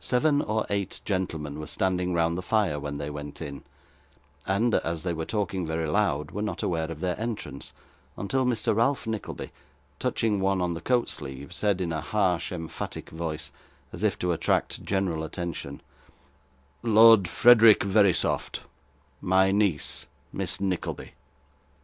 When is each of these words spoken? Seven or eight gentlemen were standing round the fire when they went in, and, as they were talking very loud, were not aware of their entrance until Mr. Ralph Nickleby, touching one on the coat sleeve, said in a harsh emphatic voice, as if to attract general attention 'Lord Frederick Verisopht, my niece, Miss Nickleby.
Seven 0.00 0.42
or 0.42 0.66
eight 0.68 1.00
gentlemen 1.04 1.60
were 1.60 1.66
standing 1.68 2.12
round 2.12 2.36
the 2.36 2.42
fire 2.42 2.80
when 2.80 2.98
they 2.98 3.08
went 3.08 3.40
in, 3.40 3.62
and, 4.44 4.74
as 4.74 5.04
they 5.04 5.12
were 5.12 5.24
talking 5.24 5.64
very 5.64 5.86
loud, 5.86 6.32
were 6.32 6.42
not 6.42 6.64
aware 6.64 6.90
of 6.90 6.98
their 6.98 7.16
entrance 7.20 7.72
until 8.16 8.44
Mr. 8.44 8.74
Ralph 8.74 9.06
Nickleby, 9.06 9.52
touching 10.00 10.40
one 10.40 10.60
on 10.60 10.74
the 10.74 10.80
coat 10.80 11.08
sleeve, 11.08 11.52
said 11.52 11.80
in 11.80 11.92
a 11.92 12.00
harsh 12.00 12.50
emphatic 12.50 13.10
voice, 13.10 13.52
as 13.92 14.02
if 14.02 14.18
to 14.18 14.32
attract 14.32 14.82
general 14.82 15.22
attention 15.22 15.82
'Lord 16.82 17.28
Frederick 17.28 17.84
Verisopht, 17.84 18.62
my 19.20 19.52
niece, 19.52 20.08
Miss 20.32 20.60
Nickleby. 20.60 21.12